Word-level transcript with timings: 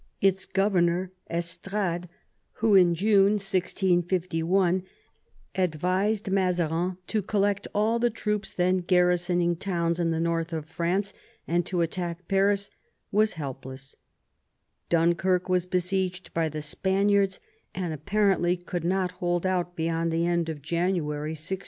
Its 0.19 0.45
governor 0.45 1.11
Estrades, 1.29 2.07
who 2.53 2.73
in 2.73 2.95
June 2.95 3.33
1651 3.33 4.81
advised 5.53 6.31
Mazarin 6.31 6.97
to 7.05 7.21
collect 7.21 7.67
all 7.75 7.99
the 7.99 8.09
troops 8.09 8.51
then 8.51 8.77
garrisoning 8.79 9.55
towns 9.55 9.99
in 9.99 10.09
the 10.09 10.19
north 10.19 10.53
of 10.53 10.65
France 10.65 11.13
and 11.47 11.67
to 11.67 11.81
attack 11.81 12.27
Paris, 12.27 12.71
was 13.11 13.33
helpless; 13.33 13.95
Dunkirk 14.89 15.47
was 15.47 15.67
besieged 15.67 16.33
by 16.33 16.49
the 16.49 16.63
Spaniards 16.63 17.39
and 17.75 17.93
apparently 17.93 18.57
could 18.57 18.83
not 18.83 19.11
hold 19.11 19.45
out 19.45 19.75
beyond 19.75 20.11
the 20.11 20.25
end 20.25 20.49
of 20.49 20.63
January 20.63 21.33
1652. 21.33 21.59